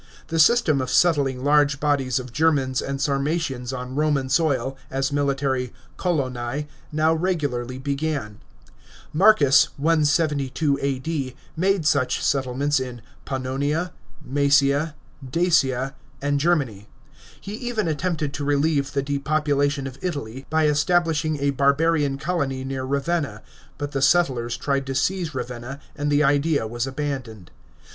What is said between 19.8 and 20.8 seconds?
of Italy by